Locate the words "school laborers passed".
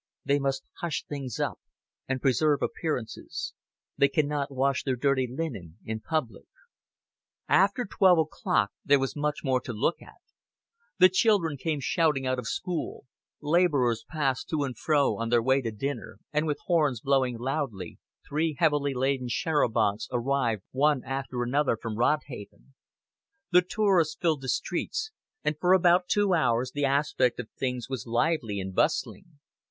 12.47-14.49